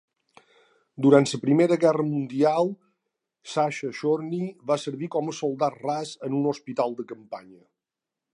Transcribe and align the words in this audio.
Durant 1.05 1.27
la 1.31 1.39
Primera 1.43 1.77
Guerra 1.83 2.05
Mundial, 2.07 2.71
Sasha 3.53 3.93
Chorny 4.01 4.49
va 4.73 4.79
servir 4.87 5.11
com 5.19 5.31
a 5.31 5.37
soldat 5.45 5.79
ras 5.87 6.17
en 6.31 6.41
un 6.41 6.53
hospital 6.55 6.99
de 7.03 7.11
campanya. 7.15 7.65